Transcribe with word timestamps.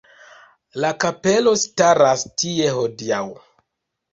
La 0.85 0.89
kapelo 1.03 1.53
staras 1.65 2.25
tie 2.45 2.73
hodiaŭ. 2.79 3.25